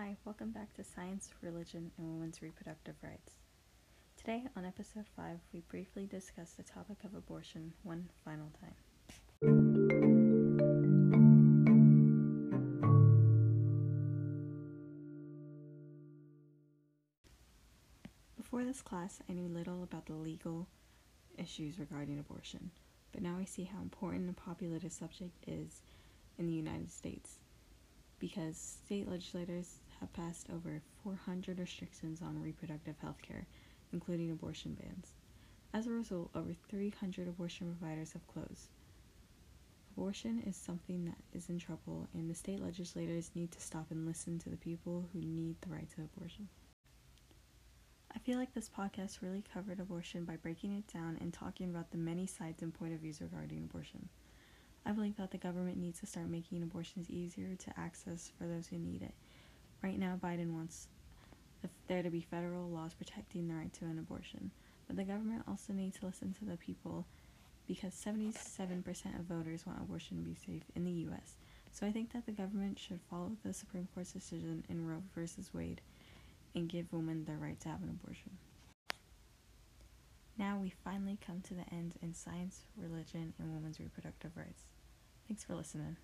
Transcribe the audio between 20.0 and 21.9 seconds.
the legal issues